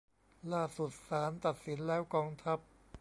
[0.53, 2.59] ล่าสุดศาลตัดสินแล้วกองทัพ